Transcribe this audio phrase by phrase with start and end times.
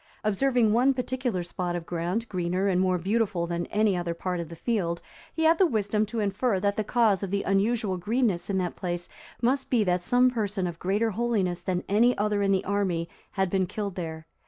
[0.23, 4.49] Observing one particular spot of ground greener and more beautiful than any other part of
[4.49, 4.99] the field,
[5.31, 8.75] he had the wisdom to infer that the cause of the unusual greenness in that
[8.75, 9.07] place
[9.43, 13.47] must be that some person of greater holiness than any other in the army had
[13.47, 14.25] been killed there.